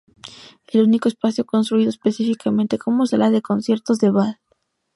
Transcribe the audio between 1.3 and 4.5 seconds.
construido específicamente como sala de conciertos de Bath.